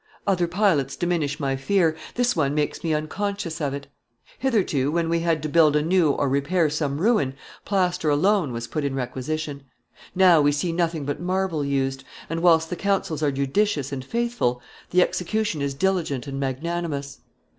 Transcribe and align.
Other 0.25 0.47
pilots 0.47 0.95
diminish 0.95 1.39
my 1.39 1.55
fear, 1.55 1.95
this 2.15 2.35
one 2.35 2.55
makes 2.55 2.83
me 2.83 2.91
unconscious 2.91 3.61
of 3.61 3.75
it. 3.75 3.85
Hitherto, 4.39 4.91
when 4.91 5.09
we 5.09 5.19
had 5.19 5.43
to 5.43 5.47
build 5.47 5.75
anew 5.75 6.09
or 6.09 6.27
repair 6.27 6.71
some 6.71 6.97
ruin, 6.99 7.35
plaster 7.65 8.09
alone 8.09 8.51
was 8.51 8.65
put 8.65 8.83
in 8.83 8.95
requisition. 8.95 9.61
Now 10.15 10.41
we 10.41 10.53
see 10.53 10.71
nothing 10.71 11.05
but 11.05 11.21
marble 11.21 11.63
used; 11.63 12.03
and, 12.31 12.41
whilst 12.41 12.71
the 12.71 12.75
counsels 12.75 13.21
are 13.21 13.31
judicious 13.31 13.91
and 13.91 14.03
faithful, 14.03 14.59
the 14.89 15.03
execution 15.03 15.61
is 15.61 15.75
diligent 15.75 16.25
and 16.25 16.39
magnanimous. 16.39 17.19